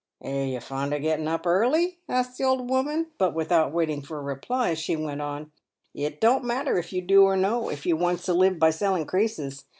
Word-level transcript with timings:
"Are 0.25 0.45
you 0.45 0.59
fond 0.59 0.95
of 0.95 1.03
getting 1.03 1.27
up 1.27 1.45
early?" 1.45 1.99
asked 2.09 2.39
the 2.39 2.43
old 2.43 2.67
woman; 2.71 3.11
but 3.19 3.35
without 3.35 3.71
waiting 3.71 4.01
for 4.01 4.17
a 4.17 4.21
reply, 4.23 4.73
she 4.73 4.95
went 4.95 5.21
on:" 5.21 5.51
It 5.93 6.19
don't 6.19 6.43
matter 6.43 6.79
if 6.79 6.91
you 6.91 7.03
do 7.03 7.21
or 7.21 7.37
no 7.37 7.69
if 7.69 7.85
you 7.85 7.95
wants 7.95 8.25
to 8.25 8.33
live 8.33 8.57
by 8.57 8.71
selling 8.71 9.05
creases. 9.05 9.63